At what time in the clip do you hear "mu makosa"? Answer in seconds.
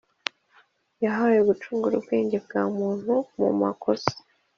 3.39-4.13